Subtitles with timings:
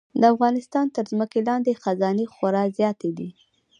[0.19, 3.29] د افغانستان تر ځمکې لاندې خزانې خورا زیاتې دي.